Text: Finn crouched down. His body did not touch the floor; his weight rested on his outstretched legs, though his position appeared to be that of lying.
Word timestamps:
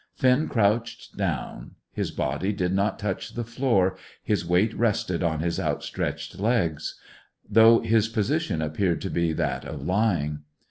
Finn 0.15 0.47
crouched 0.49 1.15
down. 1.15 1.75
His 1.93 2.09
body 2.09 2.53
did 2.53 2.73
not 2.73 2.97
touch 2.97 3.35
the 3.35 3.43
floor; 3.43 3.97
his 4.23 4.43
weight 4.43 4.73
rested 4.73 5.21
on 5.21 5.41
his 5.41 5.59
outstretched 5.59 6.39
legs, 6.39 6.99
though 7.47 7.81
his 7.81 8.07
position 8.07 8.63
appeared 8.63 8.99
to 9.01 9.11
be 9.11 9.31
that 9.33 9.63
of 9.63 9.83
lying. 9.83 10.39